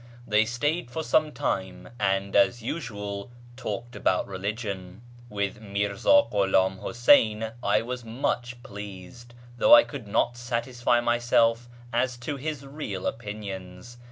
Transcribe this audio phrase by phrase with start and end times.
[0.25, 5.03] They stayed for some time, and, as usual, talked about religion.
[5.29, 12.17] With Mirza Ghulam Huseyn I was much pleased, though I could not satisfy myself as
[12.17, 13.99] to his real opinions.